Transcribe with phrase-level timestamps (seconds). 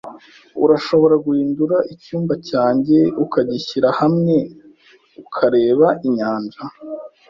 [0.63, 4.35] Urashobora guhindura icyumba cyanjye ukagishyira hamwe
[5.23, 6.61] ukareba inyanja?